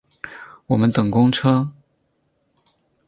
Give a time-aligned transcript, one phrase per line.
[0.65, 1.71] 我们等公车